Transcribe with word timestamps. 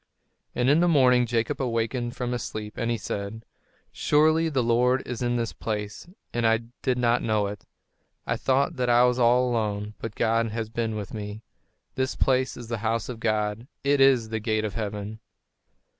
And 0.55 0.67
in 0.67 0.79
the 0.79 0.87
morning 0.87 1.27
Jacob 1.27 1.61
awakened 1.61 2.15
from 2.15 2.31
his 2.31 2.41
sleep, 2.41 2.75
and 2.75 2.89
he 2.89 2.97
said: 2.97 3.45
"Surely, 3.91 4.49
the 4.49 4.63
Lord 4.63 5.03
is 5.05 5.21
in 5.21 5.35
this 5.35 5.53
place, 5.53 6.07
and 6.33 6.43
I 6.47 6.61
did 6.81 6.97
not 6.97 7.21
know 7.21 7.45
it! 7.45 7.67
I 8.25 8.35
thought 8.35 8.77
that 8.77 8.89
I 8.89 9.03
was 9.03 9.19
all 9.19 9.47
alone, 9.47 9.93
but 9.99 10.15
God 10.15 10.49
has 10.49 10.69
been 10.69 10.95
with 10.95 11.13
me. 11.13 11.43
This 11.93 12.15
place 12.15 12.57
is 12.57 12.67
the 12.67 12.79
house 12.79 13.09
of 13.09 13.19
God; 13.19 13.67
it 13.83 14.01
is 14.01 14.29
the 14.29 14.39
gate 14.39 14.65
of 14.65 14.73
heaven!" 14.73 15.19